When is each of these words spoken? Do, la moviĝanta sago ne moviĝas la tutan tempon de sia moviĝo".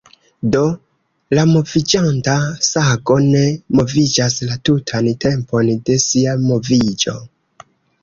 Do, 0.53 0.61
la 1.39 1.43
moviĝanta 1.49 2.33
sago 2.69 3.19
ne 3.27 3.43
moviĝas 3.83 4.41
la 4.49 4.59
tutan 4.71 5.13
tempon 5.29 5.73
de 5.91 6.03
sia 6.09 6.39
moviĝo". 6.51 7.19